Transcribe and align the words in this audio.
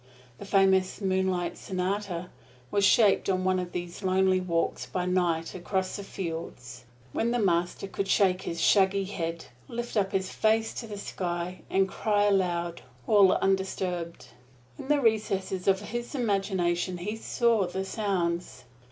The 0.39 0.45
famous 0.45 0.99
"Moonlight 0.99 1.59
Sonata" 1.59 2.31
was 2.71 2.83
shaped 2.83 3.29
on 3.29 3.43
one 3.43 3.59
of 3.59 3.71
these 3.71 4.01
lonely 4.01 4.41
walks 4.41 4.87
by 4.87 5.05
night 5.05 5.53
across 5.53 5.95
the 5.95 6.03
fields 6.03 6.85
when 7.13 7.29
the 7.29 7.37
Master 7.37 7.85
could 7.87 8.07
shake 8.07 8.41
his 8.41 8.59
shaggy 8.59 9.03
head, 9.03 9.45
lift 9.67 9.95
up 9.95 10.11
his 10.11 10.31
face 10.31 10.73
to 10.73 10.87
the 10.87 10.97
sky, 10.97 11.61
and 11.69 11.87
cry 11.87 12.23
aloud, 12.23 12.81
all 13.05 13.33
undisturbed. 13.33 14.29
In 14.79 14.87
the 14.87 14.99
recesses 14.99 15.67
of 15.67 15.79
his 15.81 16.15
imagination 16.15 16.97
he 16.97 17.15
saw 17.15 17.67
the 17.67 17.85
sounds. 17.85 18.63